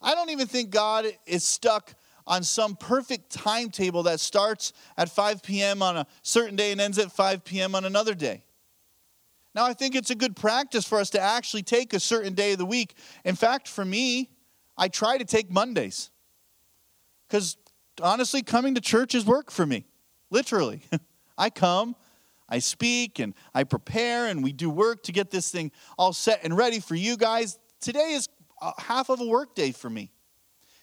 [0.00, 1.94] I don't even think God is stuck
[2.26, 5.82] on some perfect timetable that starts at 5 p.m.
[5.82, 7.74] on a certain day and ends at 5 p.m.
[7.74, 8.44] on another day.
[9.54, 12.52] Now, I think it's a good practice for us to actually take a certain day
[12.52, 12.94] of the week.
[13.24, 14.30] In fact, for me,
[14.82, 16.10] I try to take Mondays.
[17.28, 17.56] Because
[18.02, 19.84] honestly, coming to church is work for me,
[20.28, 20.80] literally.
[21.38, 21.94] I come,
[22.48, 26.40] I speak, and I prepare, and we do work to get this thing all set
[26.42, 27.60] and ready for you guys.
[27.80, 28.28] Today is
[28.60, 30.10] uh, half of a work day for me.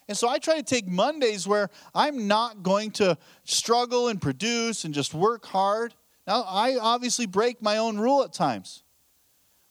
[0.08, 4.86] And so I try to take Mondays where I'm not going to struggle and produce
[4.86, 5.92] and just work hard.
[6.26, 8.82] Now, I obviously break my own rule at times.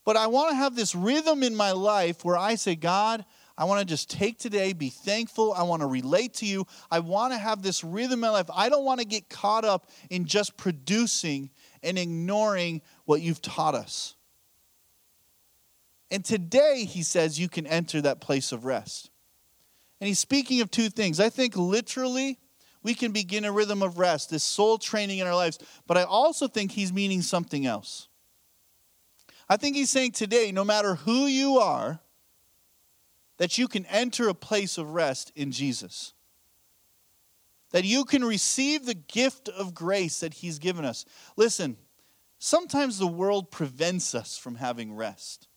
[0.06, 3.26] But I want to have this rhythm in my life where I say, God,
[3.60, 5.52] I want to just take today, be thankful.
[5.52, 6.65] I want to relate to you.
[6.89, 8.50] I want to have this rhythm in my life.
[8.56, 11.50] I don't want to get caught up in just producing
[11.84, 14.15] and ignoring what you've taught us.
[16.10, 19.12] And today, he says, you can enter that place of rest.
[20.00, 21.19] And he's speaking of two things.
[21.19, 22.39] I think literally
[22.82, 25.60] we can begin a rhythm of rest, this soul training in our lives.
[25.86, 28.08] But I also think he's meaning something else.
[29.50, 32.00] I think he's saying today, no matter who you are,
[33.39, 36.13] that you can enter a place of rest in Jesus.
[37.71, 41.06] That you can receive the gift of grace that He's given us.
[41.38, 41.78] Listen,
[42.38, 45.47] sometimes the world prevents us from having rest.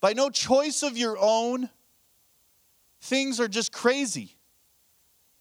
[0.00, 1.70] By no choice of your own,
[3.00, 4.36] things are just crazy.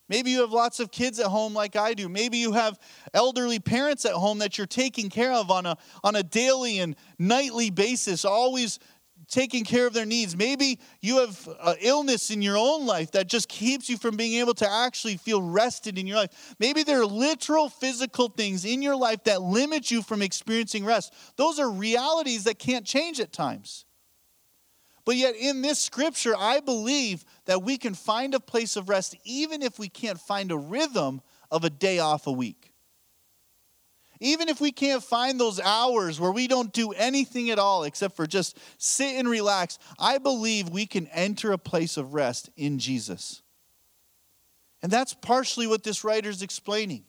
[0.08, 2.08] Maybe you have lots of kids at home like I do.
[2.08, 2.80] Maybe you have
[3.14, 6.96] elderly parents at home that you're taking care of on a, on a daily and
[7.18, 8.78] nightly basis, always
[9.32, 10.36] taking care of their needs.
[10.36, 14.40] Maybe you have uh, illness in your own life that just keeps you from being
[14.40, 16.54] able to actually feel rested in your life.
[16.60, 21.14] Maybe there are literal physical things in your life that limit you from experiencing rest.
[21.38, 23.86] Those are realities that can't change at times.
[25.06, 29.16] But yet, in this scripture, I believe that we can find a place of rest
[29.24, 32.71] even if we can't find a rhythm of a day off a week.
[34.24, 38.16] Even if we can't find those hours where we don't do anything at all except
[38.16, 42.78] for just sit and relax, I believe we can enter a place of rest in
[42.78, 43.42] Jesus.
[44.84, 47.04] And that's partially what this writer is explaining.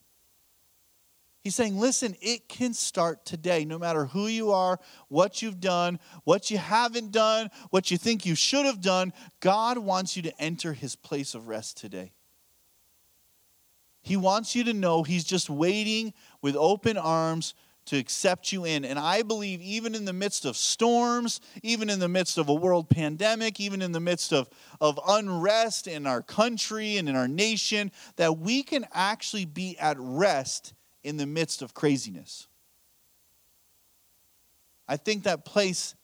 [1.45, 5.99] He's saying, listen, it can start today, no matter who you are, what you've done,
[6.25, 9.13] what you haven't done, what you think you should have done.
[9.41, 12.13] God wants you to enter his place of rest today.
[14.03, 17.55] He wants you to know he's just waiting with open arms
[17.87, 18.85] to accept you in.
[18.85, 22.55] And I believe, even in the midst of storms, even in the midst of a
[22.55, 24.49] world pandemic, even in the midst of,
[24.81, 29.97] of unrest in our country and in our nation, that we can actually be at
[29.99, 32.47] rest in the midst of craziness.
[34.87, 35.95] I think that place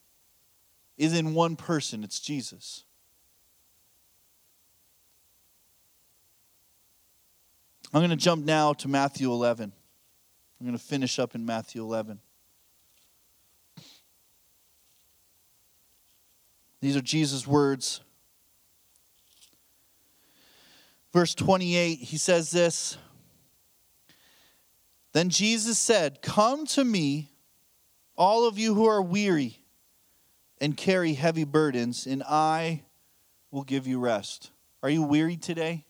[0.96, 2.84] is in one person it's Jesus.
[7.92, 9.72] I'm going to jump now to Matthew 11.
[10.60, 12.20] I'm going to finish up in Matthew 11.
[16.80, 18.02] These are Jesus' words.
[21.12, 22.98] Verse 28, he says this
[25.12, 27.30] then Jesus said, Come to me,
[28.16, 29.64] all of you who are weary
[30.60, 32.82] and carry heavy burdens, and I
[33.50, 34.50] will give you rest.
[34.82, 35.86] Are you weary today?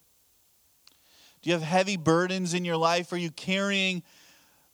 [1.49, 3.11] You have heavy burdens in your life?
[3.11, 4.03] Are you carrying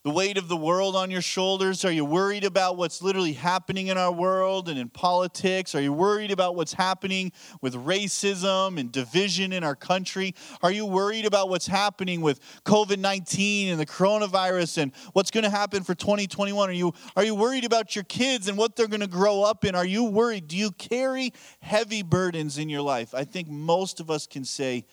[0.03, 1.85] the weight of the world on your shoulders?
[1.85, 5.77] Are you worried about what's literally happening in our world and in politics?
[5.77, 7.31] Are you worried about what's happening
[7.63, 10.35] with racism and division in our country?
[10.65, 15.45] Are you worried about what's happening with COVID 19 and the coronavirus and what's going
[15.45, 16.69] to happen for 2021?
[16.69, 19.65] Are you, are you worried about your kids and what they're going to grow up
[19.65, 19.77] in?
[19.77, 20.49] Are you worried?
[20.49, 23.15] Do you carry heavy burdens in your life?
[23.15, 24.87] I think most of us can say,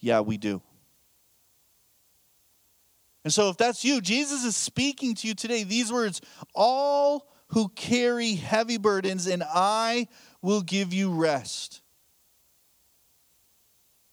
[0.00, 0.60] yeah, we do.
[3.24, 6.20] And so, if that's you, Jesus is speaking to you today these words
[6.54, 10.08] All who carry heavy burdens, and I
[10.42, 11.80] will give you rest.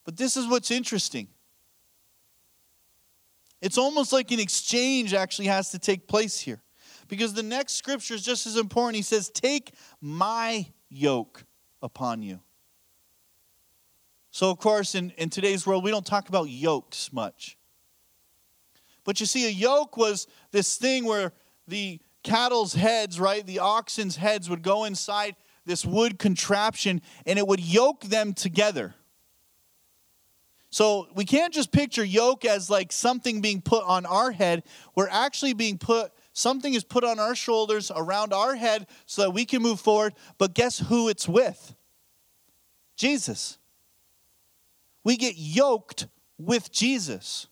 [0.05, 1.27] But this is what's interesting.
[3.61, 6.61] It's almost like an exchange actually has to take place here.
[7.07, 8.95] Because the next scripture is just as important.
[8.95, 11.43] He says, Take my yoke
[11.81, 12.39] upon you.
[14.31, 17.57] So, of course, in, in today's world, we don't talk about yokes much.
[19.03, 21.33] But you see, a yoke was this thing where
[21.67, 25.35] the cattle's heads, right, the oxen's heads would go inside
[25.65, 28.95] this wood contraption and it would yoke them together.
[30.69, 34.63] So we can't just picture yoke as like something being put on our head.
[34.95, 39.31] We're actually being put, something is put on our shoulders, around our head, so that
[39.31, 40.13] we can move forward.
[40.37, 41.75] But guess who it's with?
[42.95, 43.57] Jesus.
[45.03, 47.47] We get yoked with Jesus.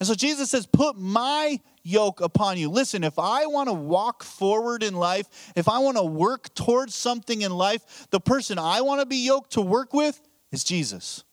[0.00, 2.70] And so Jesus says, Put my yoke upon you.
[2.70, 6.94] Listen, if I want to walk forward in life, if I want to work towards
[6.94, 11.24] something in life, the person I want to be yoked to work with is Jesus.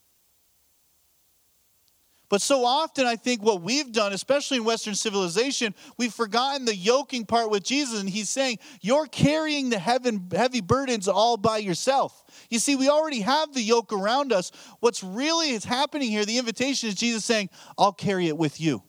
[2.29, 6.75] But so often, I think what we've done, especially in Western civilization, we've forgotten the
[6.75, 8.01] yoking part with Jesus.
[8.01, 12.23] And he's saying, You're carrying the heaven, heavy burdens all by yourself.
[12.49, 14.51] You see, we already have the yoke around us.
[14.81, 18.83] What's really is happening here, the invitation is Jesus saying, I'll carry it with you.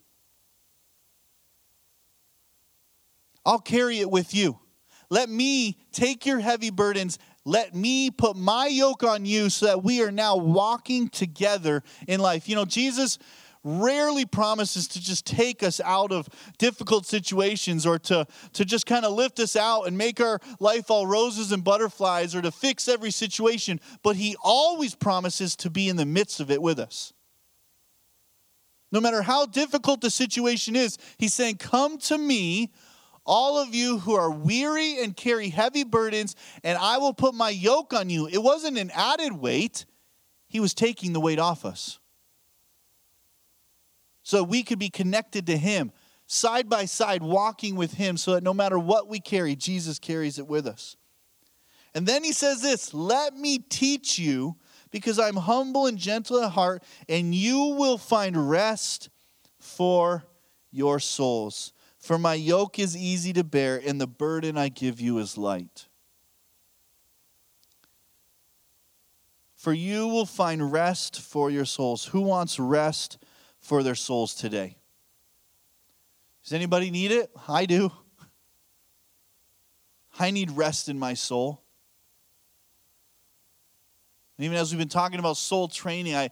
[3.47, 4.59] I'll carry it with you.
[5.11, 7.19] Let me take your heavy burdens.
[7.49, 12.21] Let me put my yoke on you so that we are now walking together in
[12.21, 12.47] life.
[12.47, 13.19] You know, Jesus
[13.65, 16.29] rarely promises to just take us out of
[16.59, 20.91] difficult situations or to, to just kind of lift us out and make our life
[20.91, 25.89] all roses and butterflies or to fix every situation, but He always promises to be
[25.89, 27.15] in the midst of it with us.
[28.93, 32.73] No matter how difficult the situation is, He's saying, Come to me
[33.29, 37.51] all of you who are weary and carry heavy burdens, and I will put my
[37.51, 38.27] yoke on you.
[38.27, 39.85] It wasn't an added weight,
[40.49, 42.01] He was taking the weight off us.
[44.23, 45.93] So we could be connected to Him,
[46.27, 50.39] side by side, walking with Him, so that no matter what we carry, Jesus carries
[50.39, 50.97] it with us.
[51.95, 54.57] And then He says this Let me teach you,
[54.91, 59.11] because I'm humble and gentle at heart, and you will find rest
[59.59, 60.25] for
[60.71, 61.75] your souls.
[62.09, 65.89] For my yoke is easy to bear, and the burden I give you is light.
[69.55, 72.07] For you will find rest for your souls.
[72.07, 73.19] Who wants rest
[73.61, 74.79] for their souls today?
[76.43, 77.31] Does anybody need it?
[77.47, 77.93] I do.
[80.19, 81.61] I need rest in my soul.
[84.39, 86.31] And even as we've been talking about soul training, I,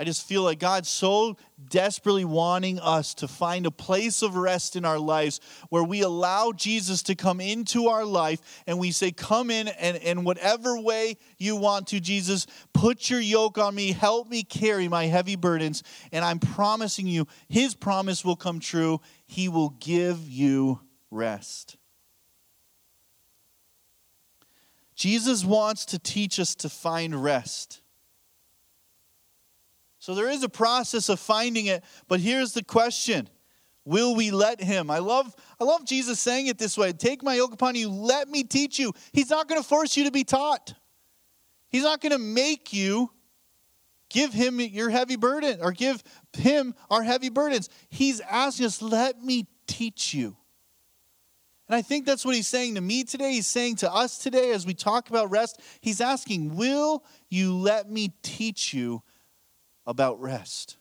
[0.00, 1.36] I just feel like God's so
[1.70, 5.40] desperately wanting us to find a place of rest in our lives
[5.70, 9.96] where we allow Jesus to come into our life and we say, Come in and
[9.96, 14.86] in whatever way you want to, Jesus, put your yoke on me, help me carry
[14.86, 15.82] my heavy burdens.
[16.12, 19.00] And I'm promising you, His promise will come true.
[19.26, 20.78] He will give you
[21.10, 21.76] rest.
[24.94, 27.80] Jesus wants to teach us to find rest.
[30.08, 33.28] So there is a process of finding it, but here's the question.
[33.84, 34.90] Will we let him?
[34.90, 36.94] I love I love Jesus saying it this way.
[36.94, 38.94] Take my yoke upon you, let me teach you.
[39.12, 40.72] He's not going to force you to be taught.
[41.68, 43.10] He's not going to make you
[44.08, 46.02] give him your heavy burden or give
[46.32, 47.68] him our heavy burdens.
[47.90, 50.38] He's asking us, let me teach you.
[51.68, 53.32] And I think that's what he's saying to me today.
[53.32, 55.60] He's saying to us today as we talk about rest.
[55.82, 59.02] He's asking, Will you let me teach you
[59.88, 60.76] about rest?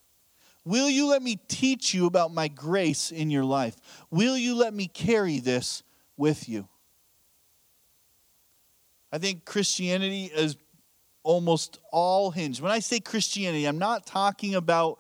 [0.66, 3.78] Will you let me teach you about my grace in your life?
[4.12, 5.82] Will you let me carry this
[6.18, 6.68] with you?
[9.12, 10.58] I think Christianity is
[11.24, 12.62] almost all hinged.
[12.62, 15.00] When I say Christianity, I'm not talking about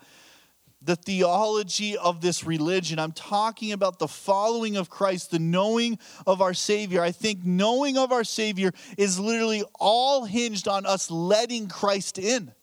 [0.81, 2.99] the theology of this religion.
[2.99, 7.01] I'm talking about the following of Christ, the knowing of our Savior.
[7.01, 12.53] I think knowing of our Savior is literally all hinged on us letting Christ in.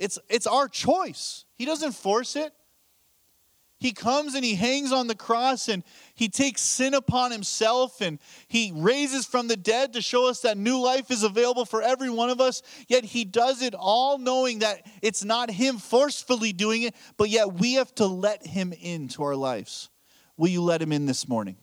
[0.00, 1.44] It's, it's our choice.
[1.56, 2.52] He doesn't force it.
[3.78, 5.84] He comes and he hangs on the cross and
[6.14, 10.58] he takes sin upon himself and he raises from the dead to show us that
[10.58, 12.62] new life is available for every one of us.
[12.88, 17.54] Yet he does it all knowing that it's not him forcefully doing it, but yet
[17.54, 19.88] we have to let him into our lives.
[20.36, 21.56] Will you let him in this morning?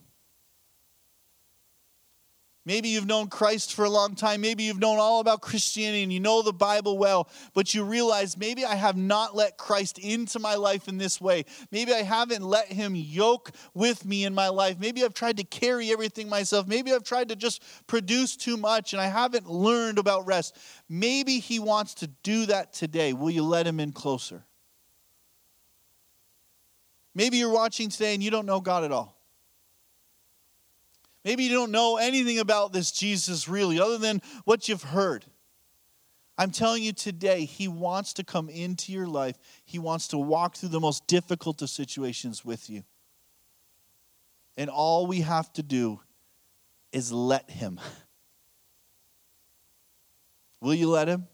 [2.68, 4.42] Maybe you've known Christ for a long time.
[4.42, 8.38] Maybe you've known all about Christianity and you know the Bible well, but you realize
[8.38, 11.46] maybe I have not let Christ into my life in this way.
[11.72, 14.80] Maybe I haven't let him yoke with me in my life.
[14.80, 16.68] Maybe I've tried to carry everything myself.
[16.68, 20.58] Maybe I've tried to just produce too much and I haven't learned about rest.
[20.90, 23.14] Maybe he wants to do that today.
[23.14, 24.44] Will you let him in closer?
[27.16, 29.17] Maybe you're watching today and you don't know God at all.
[31.28, 35.26] Maybe you don't know anything about this Jesus really, other than what you've heard.
[36.38, 39.38] I'm telling you today, He wants to come into your life.
[39.66, 42.84] He wants to walk through the most difficult of situations with you.
[44.56, 46.00] And all we have to do
[46.94, 47.78] is let Him.
[50.62, 51.28] Will you let Him?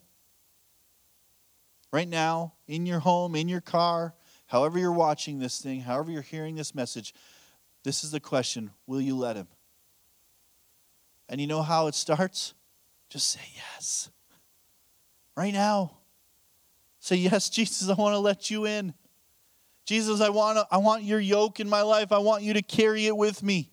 [1.92, 4.16] Right now, in your home, in your car,
[4.48, 7.14] however you're watching this thing, however you're hearing this message,
[7.84, 9.48] this is the question Will you let Him?
[11.30, 12.54] And you know how it starts?
[13.10, 14.10] Just say yes.
[15.36, 15.98] Right now.
[17.00, 18.94] Say, Yes, Jesus, I want to let you in.
[19.86, 22.12] Jesus, I want, I want your yoke in my life.
[22.14, 23.70] I want you to carry it with me.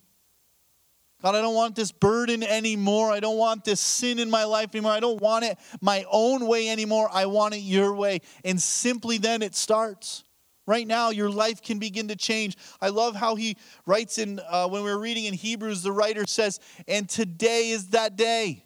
[1.22, 3.12] God, I don't want this burden anymore.
[3.12, 4.92] I don't want this sin in my life anymore.
[4.92, 7.08] I don't want it my own way anymore.
[7.12, 8.20] I want it your way.
[8.42, 10.24] And simply then it starts.
[10.70, 12.56] Right now, your life can begin to change.
[12.80, 13.56] I love how he
[13.86, 17.88] writes in, uh, when we are reading in Hebrews, the writer says, and today is
[17.88, 18.62] that day.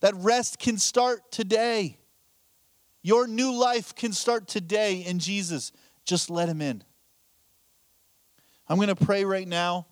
[0.00, 1.98] That rest can start today.
[3.02, 5.70] Your new life can start today in Jesus.
[6.06, 6.82] Just let him in.
[8.66, 9.86] I'm going to pray right now.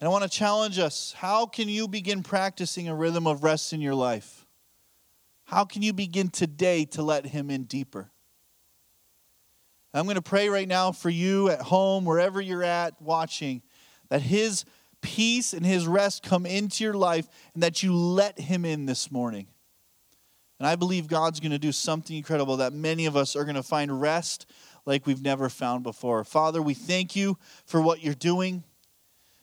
[0.00, 1.14] And I want to challenge us.
[1.16, 4.44] How can you begin practicing a rhythm of rest in your life?
[5.44, 8.10] How can you begin today to let him in deeper?
[9.94, 13.62] I'm going to pray right now for you at home, wherever you're at watching,
[14.10, 14.64] that His
[15.00, 19.10] peace and His rest come into your life and that you let Him in this
[19.10, 19.46] morning.
[20.58, 23.54] And I believe God's going to do something incredible that many of us are going
[23.54, 24.46] to find rest
[24.84, 26.24] like we've never found before.
[26.24, 28.64] Father, we thank you for what you're doing.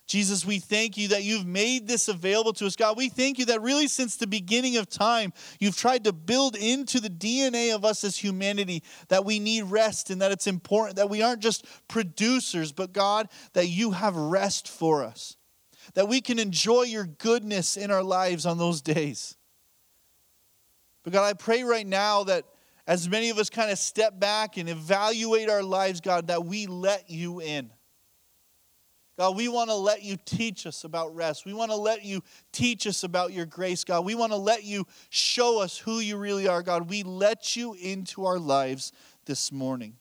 [0.08, 2.76] Jesus, we thank you that you've made this available to us.
[2.76, 6.56] God, we thank you that really since the beginning of time, you've tried to build
[6.56, 10.98] into the DNA of us as humanity that we need rest and that it's important
[10.98, 15.38] that we aren't just producers, but God, that you have rest for us,
[15.96, 19.36] that we can enjoy your goodness in our lives on those days.
[21.04, 22.46] But God, I pray right now that
[22.86, 26.68] as many of us kind of step back and evaluate our lives, God, that we
[26.68, 27.72] let you in.
[29.18, 31.46] God, we want to let you teach us about rest.
[31.46, 34.04] We want to let you teach us about your grace, God.
[34.04, 36.90] We want to let you show us who you really are, God.
[36.90, 38.92] We let you into our lives
[39.26, 39.96] this morning.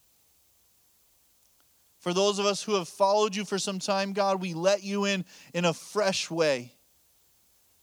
[1.99, 5.05] For those of us who have followed you for some time, God, we let you
[5.05, 6.73] in in a fresh way.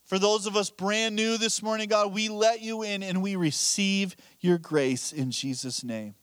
[0.05, 3.35] For those of us brand new this morning, God, we let you in and we
[3.35, 6.13] receive your grace in Jesus' name.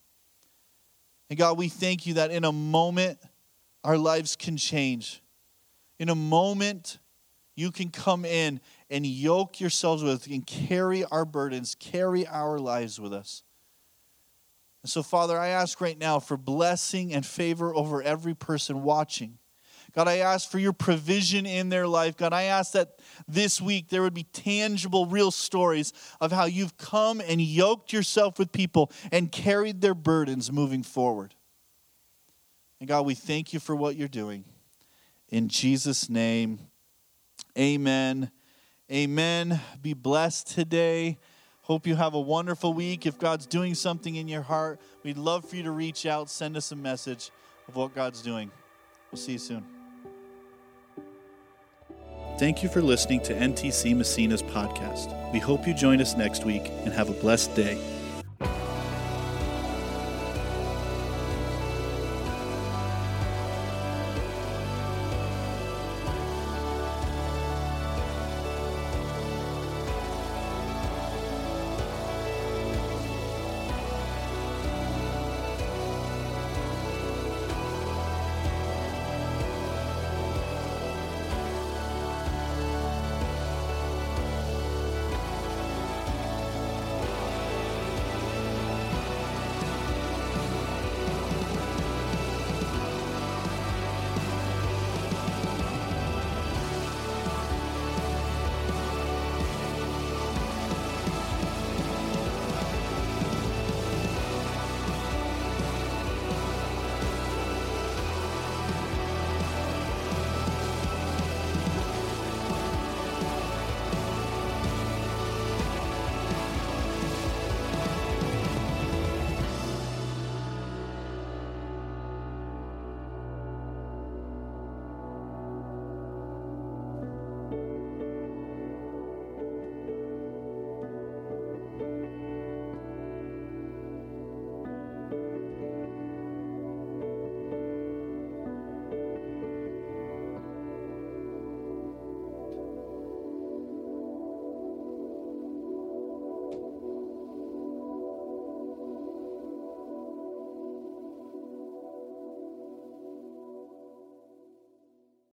[1.28, 3.18] And God, we thank you that in a moment,
[3.84, 5.22] our lives can change.
[5.98, 6.98] In a moment,
[7.56, 13.00] you can come in and yoke yourselves with and carry our burdens, carry our lives
[13.00, 13.42] with us.
[14.82, 19.38] And so, Father, I ask right now for blessing and favor over every person watching.
[19.92, 22.16] God, I ask for your provision in their life.
[22.16, 26.78] God, I ask that this week there would be tangible, real stories of how you've
[26.78, 31.34] come and yoked yourself with people and carried their burdens moving forward.
[32.80, 34.44] And God, we thank you for what you're doing.
[35.28, 36.58] In Jesus' name,
[37.56, 38.30] amen.
[38.90, 39.60] Amen.
[39.80, 41.18] Be blessed today.
[41.62, 43.06] Hope you have a wonderful week.
[43.06, 46.56] If God's doing something in your heart, we'd love for you to reach out, send
[46.56, 47.30] us a message
[47.68, 48.50] of what God's doing.
[49.12, 49.64] We'll see you soon.
[52.40, 55.32] Thank you for listening to NTC Massena's podcast.
[55.32, 57.99] We hope you join us next week and have a blessed day.